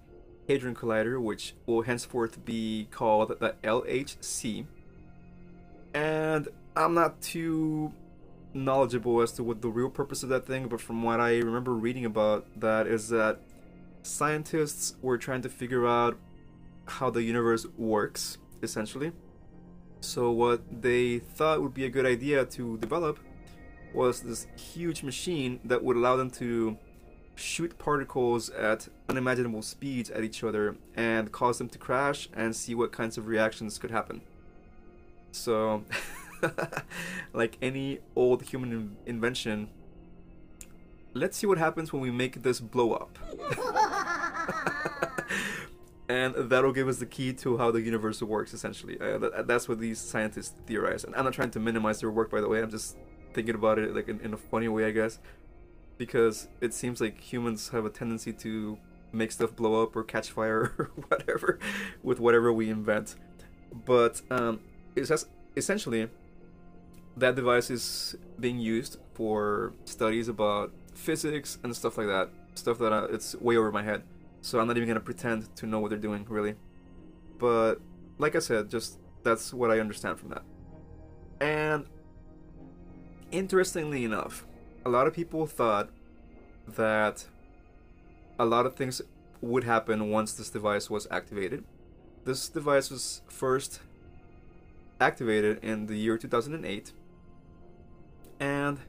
[0.48, 4.66] Hadron Collider, which will henceforth be called the LHC.
[5.94, 7.94] And I'm not too
[8.54, 11.74] knowledgeable as to what the real purpose of that thing, but from what I remember
[11.74, 13.40] reading about that is that
[14.02, 16.18] scientists were trying to figure out
[16.86, 19.12] how the universe works, essentially.
[20.02, 23.20] So what they thought would be a good idea to develop
[23.94, 26.78] was this huge machine that would allow them to
[27.36, 32.76] shoot particles at unimaginable speeds at each other and cause them to crash and see
[32.76, 34.22] what kinds of reactions could happen.
[35.32, 35.84] So,
[37.34, 39.70] like any old human in- invention,
[41.14, 43.18] let's see what happens when we make this blow up.
[46.10, 49.00] and that'll give us the key to how the universe works, essentially.
[49.00, 51.04] Uh, that, that's what these scientists theorize.
[51.04, 52.62] And I'm not trying to minimize their work, by the way.
[52.62, 52.98] I'm just
[53.34, 55.20] thinking about it like in, in a funny way, I guess,
[55.98, 58.78] because it seems like humans have a tendency to
[59.12, 61.60] make stuff blow up or catch fire or whatever
[62.04, 63.16] with whatever we invent.
[63.86, 64.62] But um,
[64.96, 66.10] it's just essentially
[67.20, 72.30] that device is being used for studies about physics and stuff like that.
[72.56, 74.04] Stuff that uh, it's way over my head.
[74.42, 76.56] So I'm not even gonna pretend to know what they're doing, really.
[77.38, 77.76] But
[78.18, 80.44] like I said, just that's what I understand from that.
[81.40, 81.86] And
[83.32, 84.46] interestingly enough,
[84.86, 85.90] a lot of people thought
[86.68, 87.26] that
[88.38, 89.02] a lot of things
[89.42, 91.64] would happen once this device was activated.
[92.26, 93.80] This device was first
[95.00, 96.92] activated in the year 2008,
[98.40, 98.80] and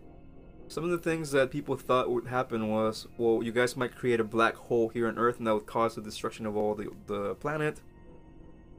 [0.68, 4.20] some of the things that people thought would happen was, well, you guys might create
[4.20, 6.90] a black hole here on Earth, and that would cause the destruction of all the
[7.06, 7.80] the planet.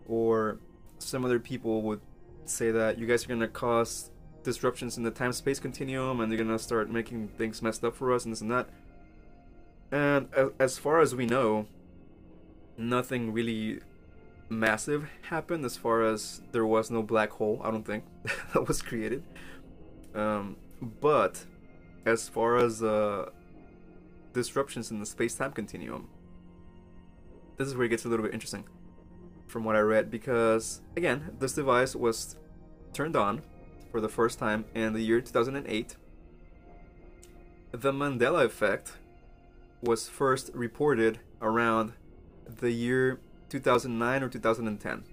[0.07, 0.59] Or
[0.99, 2.01] some other people would
[2.45, 4.09] say that you guys are gonna cause
[4.43, 8.23] disruptions in the time-space continuum, and they're gonna start making things messed up for us,
[8.23, 8.69] and this and that.
[9.91, 10.29] And
[10.59, 11.67] as far as we know,
[12.77, 13.81] nothing really
[14.47, 15.65] massive happened.
[15.65, 18.05] As far as there was no black hole, I don't think
[18.53, 19.23] that was created.
[20.15, 21.45] Um, but
[22.05, 23.29] as far as uh,
[24.33, 26.07] disruptions in the space-time continuum,
[27.57, 28.63] this is where it gets a little bit interesting,
[29.47, 32.35] from what I read, because again, this device was
[32.93, 33.41] turned on
[33.91, 35.95] for the first time in the year 2008.
[37.71, 38.93] The Mandela effect
[39.81, 41.93] was first reported around
[42.59, 45.03] the year 2009 or 2010.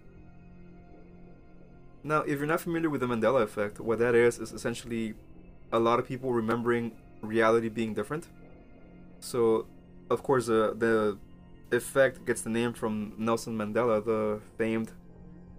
[2.04, 5.14] Now, if you're not familiar with the Mandela effect, what that is is essentially
[5.72, 8.28] a lot of people remembering reality being different.
[9.20, 9.66] So,
[10.10, 11.18] of course, uh, the
[11.72, 14.92] effect gets the name from Nelson Mandela, the famed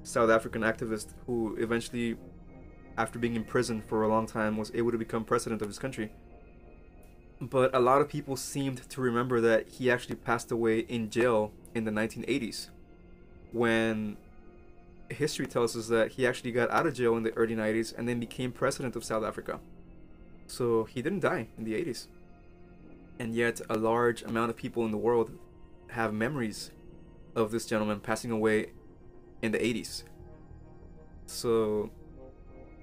[0.03, 2.17] South African activist who eventually,
[2.97, 6.11] after being imprisoned for a long time, was able to become president of his country.
[7.41, 11.53] But a lot of people seemed to remember that he actually passed away in jail
[11.73, 12.69] in the 1980s
[13.51, 14.17] when
[15.09, 18.07] history tells us that he actually got out of jail in the early 90s and
[18.07, 19.59] then became president of South Africa.
[20.49, 22.07] So he didn't die in the 80s.
[23.19, 25.31] And yet, a large amount of people in the world
[25.89, 26.71] have memories
[27.35, 28.71] of this gentleman passing away
[29.41, 30.03] in the 80s.
[31.25, 31.91] So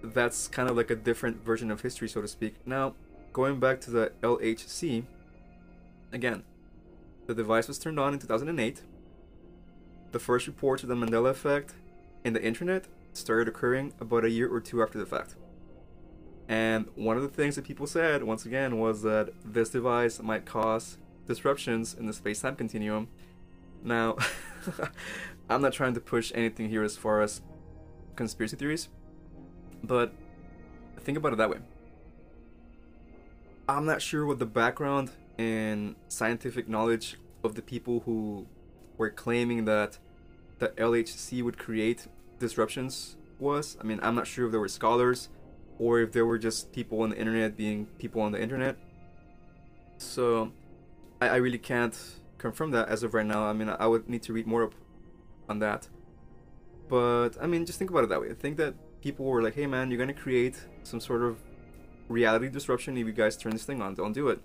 [0.02, 2.54] that's kind of like a different version of history, so to speak.
[2.64, 2.94] Now,
[3.32, 5.04] going back to the LHC,
[6.12, 6.44] again,
[7.26, 8.82] the device was turned on in 2008.
[10.12, 11.74] The first reports of the Mandela effect
[12.24, 15.34] in the internet started occurring about a year or two after the fact.
[16.48, 20.44] And one of the things that people said, once again, was that this device might
[20.44, 23.08] cause disruptions in the space time continuum.
[23.82, 24.16] Now,
[25.50, 27.40] I'm not trying to push anything here as far as
[28.14, 28.88] conspiracy theories,
[29.82, 30.12] but
[31.00, 31.58] think about it that way.
[33.68, 38.46] I'm not sure what the background and scientific knowledge of the people who
[38.96, 39.98] were claiming that
[40.58, 42.06] the LHC would create
[42.38, 43.76] disruptions was.
[43.80, 45.28] I mean, I'm not sure if there were scholars
[45.78, 48.76] or if there were just people on the internet being people on the internet.
[49.98, 50.52] So
[51.20, 51.96] I, I really can't
[52.38, 53.44] confirm that as of right now.
[53.44, 54.74] I mean, I would need to read more up
[55.48, 55.88] on that.
[56.88, 58.30] But I mean, just think about it that way.
[58.30, 61.38] I think that people were like, "Hey, man, you're gonna create some sort of
[62.08, 63.94] reality disruption if you guys turn this thing on.
[63.94, 64.40] Don't do it.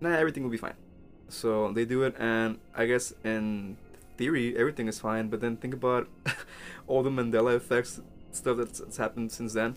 [0.00, 0.74] Nah, everything will be fine."
[1.28, 3.76] So they do it, and I guess in
[4.16, 5.28] theory everything is fine.
[5.28, 6.08] But then think about
[6.86, 8.00] all the Mandela effects
[8.32, 9.76] stuff that's, that's happened since then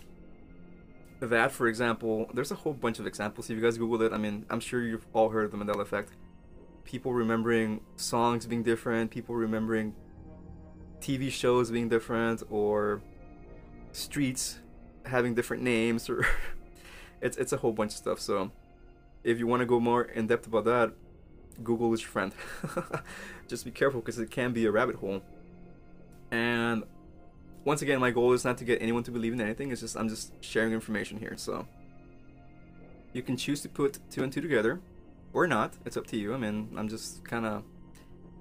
[1.20, 3.50] that, for example, there's a whole bunch of examples.
[3.50, 5.82] If you guys Google it, I mean, I'm sure you've all heard of the Mandela
[5.82, 6.12] effect.
[6.84, 9.96] People remembering songs being different, people remembering
[11.02, 13.02] TV shows being different, or
[13.92, 14.60] streets
[15.06, 16.26] having different names, or
[17.22, 18.20] it's it's a whole bunch of stuff.
[18.20, 18.52] So,
[19.24, 20.94] if you want to go more in depth about that,
[21.64, 22.32] Google is your friend.
[23.48, 25.22] Just be careful because it can be a rabbit hole.
[26.32, 26.84] And
[27.68, 29.74] once again, my goal is not to get anyone to believe in anything.
[29.74, 31.34] It's just I'm just sharing information here.
[31.36, 31.68] So
[33.12, 34.80] you can choose to put two and two together,
[35.34, 35.74] or not.
[35.86, 36.34] It's up to you.
[36.34, 37.64] I mean, I'm just kind of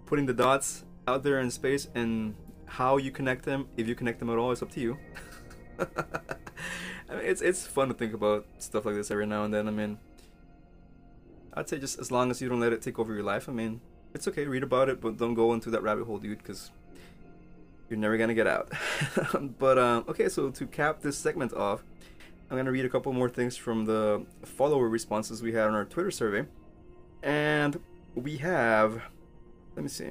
[0.07, 4.21] putting the dots out there in space, and how you connect them, if you connect
[4.21, 4.97] them at all, is up to you.
[5.81, 9.67] I mean, it's it's fun to think about stuff like this every now and then.
[9.67, 9.99] I mean,
[11.53, 13.49] I'd say just as long as you don't let it take over your life.
[13.49, 13.81] I mean,
[14.15, 16.71] it's okay, read about it, but don't go into that rabbit hole, dude, because
[17.89, 18.73] you're never gonna get out.
[19.59, 21.85] but um, okay, so to cap this segment off,
[22.51, 25.85] I'm gonna read a couple more things from the follower responses we had on our
[25.85, 26.47] Twitter survey,
[27.23, 27.81] and
[28.15, 29.03] we have,
[29.75, 30.11] let me see,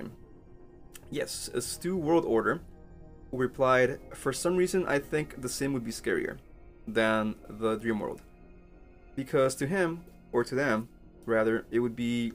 [1.09, 2.61] yes, a Stu World Order,
[3.31, 6.37] replied, "For some reason, I think the Sim would be scarier
[6.87, 8.21] than the Dream World,
[9.15, 10.87] because to him or to them,
[11.25, 12.33] rather, it would be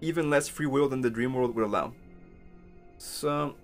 [0.00, 1.92] even less free will than the Dream World would allow."
[2.98, 3.56] So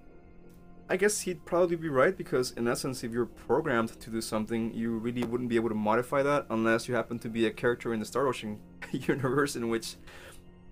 [0.89, 4.75] I guess he'd probably be right because, in essence, if you're programmed to do something,
[4.75, 7.95] you really wouldn't be able to modify that unless you happen to be a character
[7.95, 8.59] in the Star Ocean
[8.91, 9.97] universe in which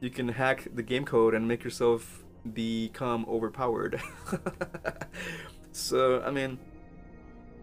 [0.01, 4.01] you can hack the game code and make yourself become overpowered.
[5.73, 6.59] so, I mean,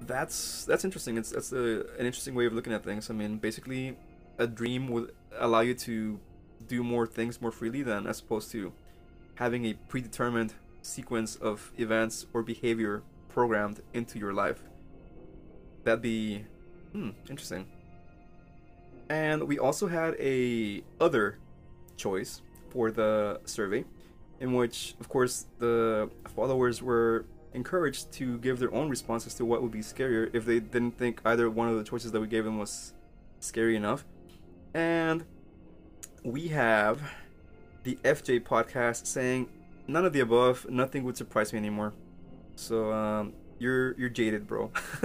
[0.02, 1.18] that's that's interesting.
[1.18, 3.10] It's that's a, an interesting way of looking at things.
[3.10, 3.98] I mean, basically,
[4.38, 6.20] a dream would allow you to
[6.68, 8.74] do more things more freely than as opposed to
[9.36, 10.54] having a predetermined
[10.88, 14.64] sequence of events or behavior programmed into your life.
[15.84, 16.46] That'd be
[16.94, 17.68] hmm, interesting.
[19.10, 21.38] And we also had a other
[21.96, 23.86] choice for the survey,
[24.40, 29.62] in which, of course, the followers were encouraged to give their own responses to what
[29.62, 32.44] would be scarier if they didn't think either one of the choices that we gave
[32.44, 32.94] them was
[33.40, 34.06] scary enough.
[34.74, 35.24] And
[36.24, 37.02] we have
[37.84, 39.50] the FJ podcast saying
[39.88, 40.68] none of the above.
[40.70, 41.94] Nothing would surprise me anymore.
[42.56, 44.72] So um, you're you're jaded, bro.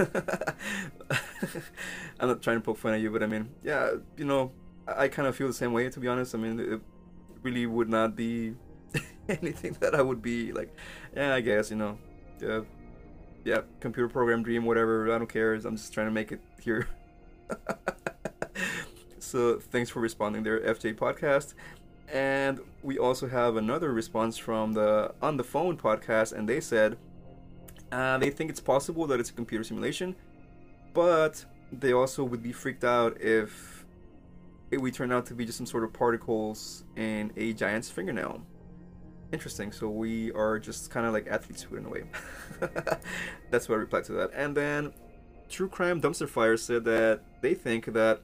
[2.19, 4.51] I'm not trying to poke fun at you, but I mean, yeah, you know,
[4.87, 5.89] I, I kind of feel the same way.
[5.89, 6.81] To be honest, I mean, it
[7.41, 8.55] really would not be
[9.29, 10.75] anything that I would be like.
[11.15, 11.97] Yeah, I guess you know,
[12.41, 12.61] yeah,
[13.43, 15.13] yeah, computer program dream, whatever.
[15.13, 15.53] I don't care.
[15.53, 16.87] I'm just trying to make it here.
[19.19, 21.53] so thanks for responding there, FJ Podcast.
[22.13, 26.95] And we also have another response from the On the Phone podcast, and they said
[27.91, 30.15] uh, they think it's possible that it's a computer simulation,
[30.93, 33.83] but they also would be freaked out if
[34.69, 38.41] it would turn out to be just some sort of particles in a giant's fingernail.
[39.31, 39.71] Interesting.
[39.71, 42.03] So we are just kind of like athlete's foot in a way.
[43.49, 44.29] That's what I replied to that.
[44.35, 44.93] And then
[45.49, 48.21] True Crime Dumpster Fire said that they think that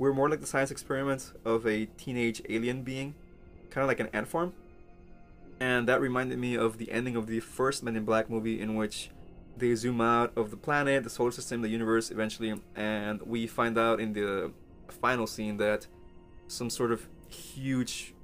[0.00, 3.14] we're more like the science experiment of a teenage alien being,
[3.68, 4.54] kind of like an ant farm.
[5.60, 8.76] And that reminded me of the ending of the first Men in Black movie, in
[8.76, 9.10] which
[9.58, 13.76] they zoom out of the planet, the solar system, the universe eventually, and we find
[13.76, 14.52] out in the
[14.88, 15.86] final scene that
[16.48, 18.14] some sort of huge,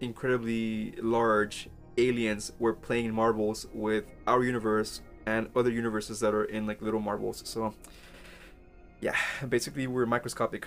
[0.00, 6.66] incredibly large aliens were playing marbles with our universe and other universes that are in
[6.66, 7.42] like little marbles.
[7.46, 7.74] So,
[9.00, 9.14] yeah,
[9.48, 10.66] basically we're microscopic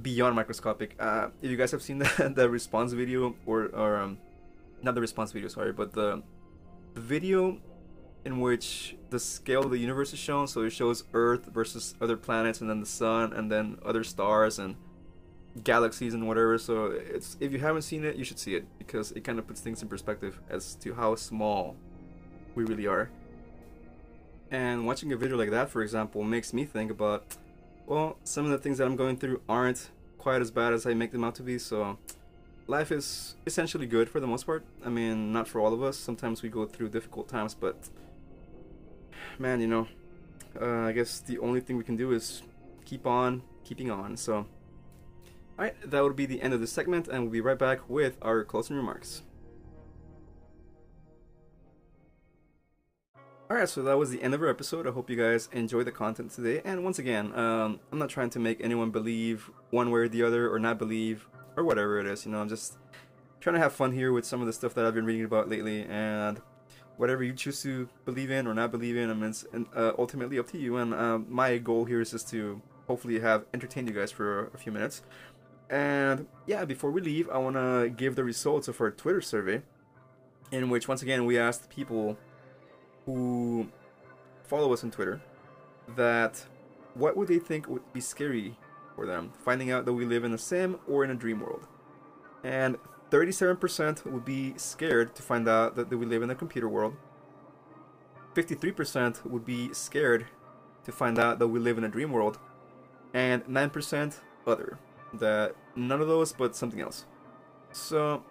[0.00, 0.96] beyond microscopic.
[0.98, 4.18] Uh, if you guys have seen the, the response video or or um,
[4.82, 6.22] not the response video, sorry, but the,
[6.94, 7.58] the video
[8.24, 10.46] in which the scale of the universe is shown.
[10.46, 14.58] So it shows Earth versus other planets, and then the sun, and then other stars
[14.58, 14.76] and
[15.62, 16.58] galaxies and whatever.
[16.58, 19.46] So it's if you haven't seen it, you should see it because it kind of
[19.46, 21.76] puts things in perspective as to how small
[22.54, 23.10] we really are.
[24.50, 27.36] And watching a video like that, for example, makes me think about
[27.86, 30.94] well, some of the things that I'm going through aren't quite as bad as I
[30.94, 31.98] make them out to be, so
[32.66, 34.64] life is essentially good for the most part.
[34.84, 35.96] I mean, not for all of us.
[35.96, 37.88] Sometimes we go through difficult times, but
[39.38, 39.86] man, you know,
[40.60, 42.42] uh, I guess the only thing we can do is
[42.84, 44.16] keep on keeping on.
[44.16, 44.46] So,
[45.58, 48.16] alright, that would be the end of this segment, and we'll be right back with
[48.22, 49.22] our closing remarks.
[53.50, 54.86] Alright, so that was the end of our episode.
[54.86, 56.62] I hope you guys enjoyed the content today.
[56.64, 60.22] And once again, um, I'm not trying to make anyone believe one way or the
[60.22, 62.24] other, or not believe, or whatever it is.
[62.24, 62.78] You know, I'm just
[63.40, 65.50] trying to have fun here with some of the stuff that I've been reading about
[65.50, 65.84] lately.
[65.84, 66.40] And
[66.96, 69.44] whatever you choose to believe in or not believe in, I mean, it's
[69.76, 70.78] uh, ultimately up to you.
[70.78, 74.58] And uh, my goal here is just to hopefully have entertained you guys for a
[74.58, 75.02] few minutes.
[75.68, 79.60] And yeah, before we leave, I want to give the results of our Twitter survey,
[80.50, 82.16] in which once again we asked people
[83.06, 83.68] who
[84.44, 85.20] follow us on Twitter
[85.96, 86.44] that
[86.94, 88.56] what would they think would be scary
[88.94, 91.66] for them, finding out that we live in a sim or in a dream world.
[92.42, 92.76] And
[93.10, 96.94] 37% would be scared to find out that we live in a computer world.
[98.34, 100.26] 53% would be scared
[100.84, 102.38] to find out that we live in a dream world.
[103.12, 104.78] And 9% other.
[105.14, 107.06] That none of those, but something else.
[107.72, 108.24] So,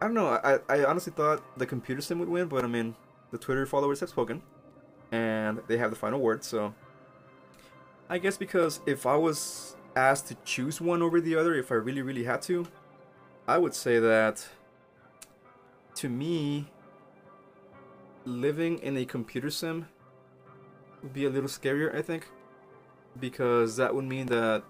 [0.00, 0.28] I don't know.
[0.28, 2.96] I, I honestly thought the computer sim would win, but I mean,
[3.30, 4.42] the Twitter followers have spoken,
[5.12, 6.44] and they have the final word.
[6.44, 6.74] So,
[8.08, 11.76] I guess because if I was asked to choose one over the other, if I
[11.76, 12.66] really, really had to,
[13.46, 14.46] I would say that
[15.96, 16.66] to me,
[18.24, 19.88] living in a computer sim
[21.02, 22.28] would be a little scarier, I think,
[23.18, 24.62] because that would mean that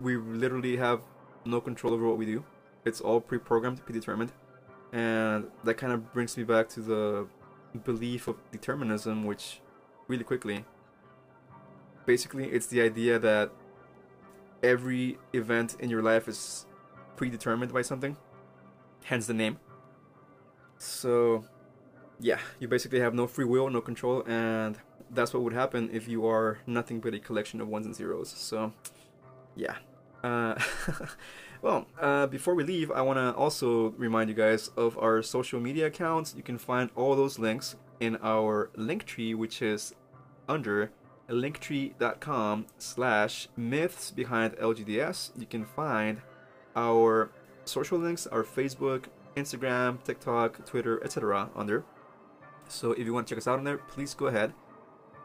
[0.00, 1.00] we literally have
[1.44, 2.44] no control over what we do.
[2.84, 4.32] It's all pre-programmed, predetermined,
[4.92, 7.26] and that kind of brings me back to the
[7.84, 9.60] belief of determinism, which
[10.08, 10.64] really quickly,
[12.04, 13.50] basically, it's the idea that
[14.62, 16.66] every event in your life is
[17.16, 18.16] predetermined by something,
[19.04, 19.58] hence the name.
[20.78, 21.44] So,
[22.20, 24.78] yeah, you basically have no free will, no control, and
[25.10, 28.30] that's what would happen if you are nothing but a collection of ones and zeros.
[28.30, 28.72] So,
[29.54, 29.76] yeah.
[30.22, 30.58] Uh,
[31.62, 35.60] well, uh, before we leave, I want to also remind you guys of our social
[35.60, 36.34] media accounts.
[36.36, 39.94] You can find all those links in our link tree, which is
[40.48, 40.92] under
[41.28, 45.32] linktree.com slash myths behind LGDS.
[45.36, 46.20] You can find
[46.76, 47.30] our
[47.64, 51.50] social links, our Facebook, Instagram, TikTok, Twitter, etc.
[51.56, 51.84] under.
[52.68, 54.52] So if you want to check us out on there, please go ahead.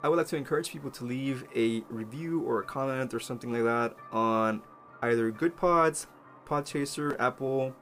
[0.03, 3.51] I would like to encourage people to leave a review or a comment or something
[3.51, 4.61] like that on
[5.03, 6.07] either Good Pods,
[6.51, 7.73] Podchaser, Apple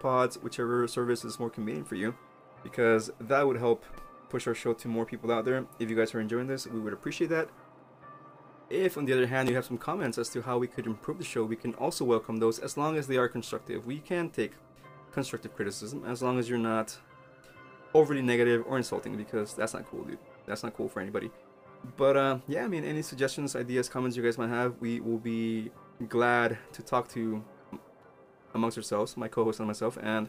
[0.00, 2.14] Pods, whichever service is more convenient for you,
[2.62, 3.86] because that would help
[4.28, 5.64] push our show to more people out there.
[5.78, 7.48] If you guys are enjoying this, we would appreciate that.
[8.68, 11.16] If, on the other hand, you have some comments as to how we could improve
[11.16, 13.86] the show, we can also welcome those as long as they are constructive.
[13.86, 14.52] We can take
[15.10, 16.98] constructive criticism as long as you're not
[17.94, 20.18] overly negative or insulting because that's not cool, dude.
[20.44, 21.30] That's not cool for anybody.
[21.96, 25.16] But uh, yeah, I mean, any suggestions, ideas, comments you guys might have, we will
[25.16, 25.70] be
[26.10, 27.42] glad to talk to
[28.58, 30.28] amongst ourselves, my co-host and myself, and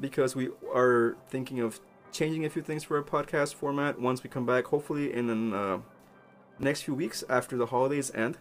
[0.00, 1.80] because we are thinking of
[2.12, 5.56] changing a few things for our podcast format once we come back, hopefully in the
[5.56, 5.78] uh,
[6.58, 8.38] next few weeks after the holidays end.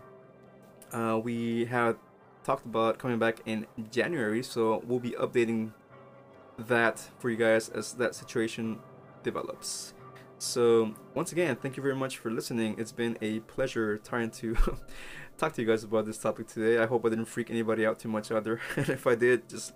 [0.92, 1.98] Uh, we have
[2.44, 5.72] talked about coming back in January, so we'll be updating
[6.58, 8.80] that for you guys as that situation
[9.24, 9.94] develops.
[10.40, 12.76] So, once again, thank you very much for listening.
[12.78, 14.56] It's been a pleasure trying to
[15.38, 16.82] talk to you guys about this topic today.
[16.82, 18.62] I hope I didn't freak anybody out too much out there.
[18.78, 19.74] and if I did, just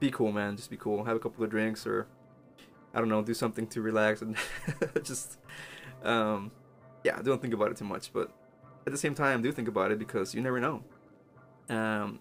[0.00, 0.56] be cool, man.
[0.56, 1.04] Just be cool.
[1.04, 2.08] Have a couple of drinks or,
[2.92, 4.36] I don't know, do something to relax and
[5.04, 5.38] just,
[6.02, 6.50] um,
[7.04, 8.12] yeah, don't think about it too much.
[8.12, 8.32] But
[8.86, 10.82] at the same time, do think about it because you never know.
[11.68, 12.18] Um,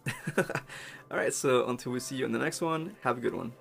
[1.09, 3.51] all right, so until we see you in the next one, have a good one.